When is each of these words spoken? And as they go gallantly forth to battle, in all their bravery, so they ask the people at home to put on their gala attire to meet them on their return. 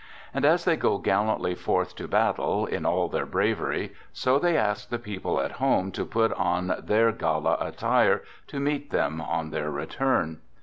And 0.33 0.45
as 0.45 0.65
they 0.65 0.77
go 0.77 0.97
gallantly 0.97 1.53
forth 1.53 1.95
to 1.97 2.07
battle, 2.07 2.65
in 2.65 2.87
all 2.87 3.07
their 3.07 3.27
bravery, 3.27 3.93
so 4.11 4.39
they 4.39 4.57
ask 4.57 4.89
the 4.89 4.97
people 4.97 5.39
at 5.39 5.51
home 5.61 5.91
to 5.91 6.05
put 6.07 6.33
on 6.33 6.73
their 6.87 7.11
gala 7.11 7.55
attire 7.59 8.23
to 8.47 8.59
meet 8.59 8.89
them 8.89 9.21
on 9.21 9.51
their 9.51 9.69
return. 9.69 10.41